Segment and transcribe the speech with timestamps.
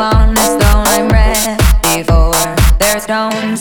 [0.00, 2.32] on a stone I'm ready for
[2.80, 3.60] their stones.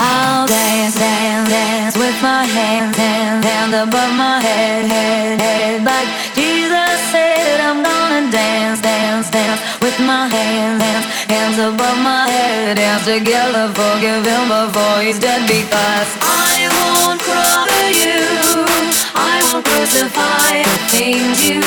[0.00, 5.84] I'll dance, dance, dance with my hands, hand, hand above my head, head, head.
[5.84, 12.24] But Jesus said I'm gonna dance, dance, dance with my hands, hands, hands above my
[12.26, 12.76] head.
[12.78, 18.64] Dance together, forgive him before he's dead because I won't cry you,
[19.12, 21.60] I won't crucify the things you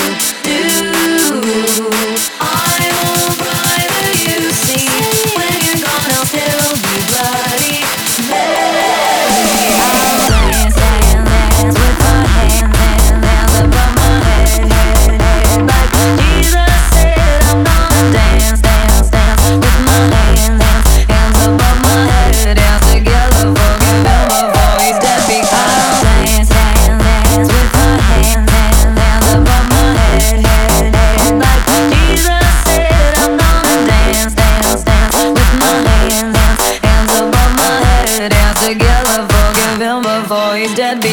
[40.57, 41.03] before he's dead.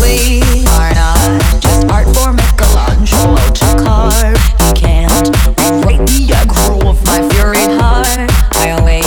[0.00, 4.38] We are not just art for Michelangelo to carve.
[4.60, 8.30] He can't rewrite the aggro of my fury heart.
[8.56, 9.04] I wait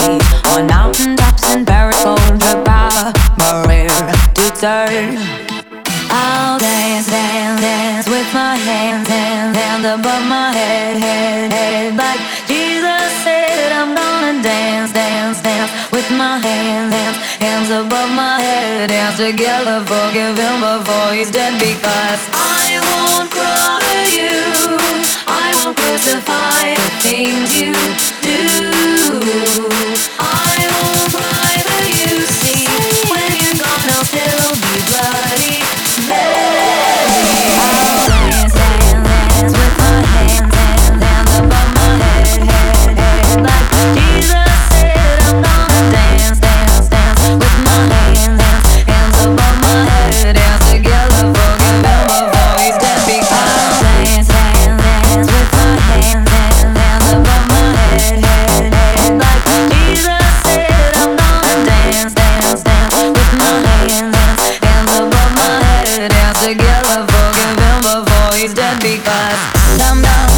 [0.54, 3.90] on mountaintops in Paris, to power, Maria
[4.36, 5.18] to turn.
[6.10, 11.96] I'll dance, dance, dance with my hands, hands, hands above my head, head, head.
[11.96, 16.94] Like Jesus said, I'm gonna dance, dance, dance with my hands,
[17.40, 18.92] hands, above my head.
[18.92, 21.54] hands together, forgive him before he's dead.
[21.60, 24.78] Because I won't cry you,
[25.28, 28.07] I won't crucify the things you.
[70.02, 70.37] down, down